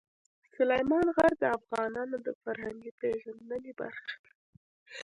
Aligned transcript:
سلیمان 0.55 1.07
غر 1.15 1.33
د 1.41 1.45
افغانانو 1.57 2.15
د 2.25 2.27
فرهنګي 2.41 2.91
پیژندنې 3.01 3.71
برخه 3.79 4.05
ده. 4.23 4.31